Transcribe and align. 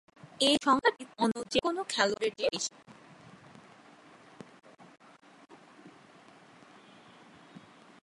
এ 0.41 0.49
সংখ্যাটি 0.65 1.03
অন্য 1.17 1.35
যে-কোন 1.51 1.77
খেলোয়াড়ের 1.89 2.33
চেয়ে 2.37 2.51
বেশি। 2.53 2.71